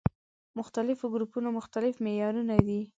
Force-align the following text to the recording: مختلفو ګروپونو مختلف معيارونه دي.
مختلفو 0.59 1.05
ګروپونو 1.15 1.49
مختلف 1.59 1.93
معيارونه 2.05 2.55
دي. 2.67 2.81